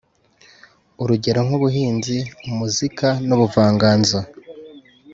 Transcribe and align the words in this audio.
urugero 1.01 1.39
nk’ubuhinzi, 1.47 2.17
umuzika 2.49 3.07
n’ubuvanganzo, 3.27 4.19